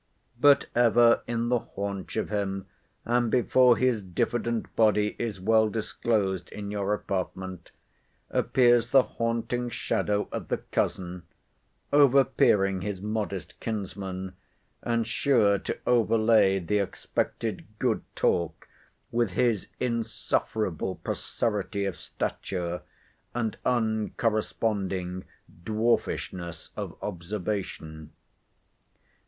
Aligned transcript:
—but, 0.39 0.65
ever 0.73 1.21
in 1.27 1.49
the 1.49 1.59
haunch 1.59 2.17
of 2.17 2.31
him, 2.31 2.65
and 3.05 3.29
before 3.29 3.77
his 3.77 4.01
diffident 4.01 4.75
body 4.75 5.15
is 5.19 5.39
well 5.39 5.69
disclosed 5.69 6.49
in 6.49 6.71
your 6.71 6.91
apartment, 6.91 7.69
appears 8.31 8.87
the 8.87 9.03
haunting 9.03 9.69
shadow 9.69 10.27
of 10.31 10.47
the 10.47 10.57
cousin, 10.57 11.21
over 11.93 12.23
peering 12.23 12.81
his 12.81 12.99
modest 12.99 13.59
kinsman, 13.59 14.33
and 14.81 15.05
sure 15.05 15.59
to 15.59 15.77
over 15.85 16.17
lay 16.17 16.57
the 16.57 16.79
expected 16.79 17.63
good 17.77 18.01
talk 18.15 18.67
with 19.11 19.33
his 19.33 19.67
insufferable 19.79 20.95
procerity 21.05 21.85
of 21.87 21.95
stature, 21.95 22.81
and 23.35 23.55
uncorresponding 23.63 25.25
dwarfishness 25.63 26.71
of 26.75 26.97
observation. 27.03 28.11